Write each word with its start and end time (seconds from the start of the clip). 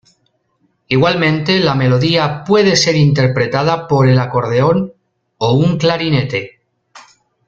Igualmente, 0.87 1.59
la 1.59 1.75
melodía 1.75 2.43
puede 2.43 2.75
ser 2.75 2.95
interpretada 2.95 3.87
por 3.87 4.07
el 4.07 4.17
acordeón 4.17 4.93
o 5.37 5.53
un 5.53 5.77
clarinete. 5.77 6.59